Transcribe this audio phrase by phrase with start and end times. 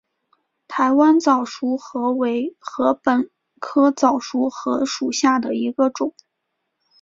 [0.67, 6.15] 台湾早熟禾为禾本科早熟禾属下的一个种。